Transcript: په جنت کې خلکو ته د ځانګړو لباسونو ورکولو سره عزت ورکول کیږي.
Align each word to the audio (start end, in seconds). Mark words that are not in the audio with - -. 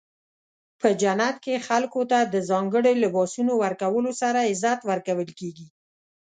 په 0.81 0.89
جنت 1.01 1.35
کې 1.45 1.63
خلکو 1.67 2.01
ته 2.11 2.19
د 2.33 2.35
ځانګړو 2.49 2.91
لباسونو 3.03 3.53
ورکولو 3.63 4.11
سره 4.21 4.39
عزت 4.49 4.79
ورکول 4.91 5.29
کیږي. 5.39 5.67